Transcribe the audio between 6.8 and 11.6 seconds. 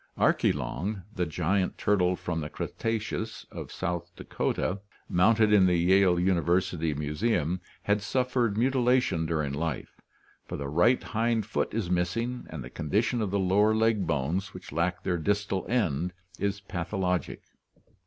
Museum, had suffered mutilation during life, for the right hind